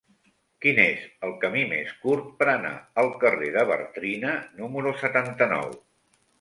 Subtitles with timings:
[0.65, 4.35] Quin és el camí més curt per anar al carrer de Bartrina
[4.65, 5.73] número setanta-nou?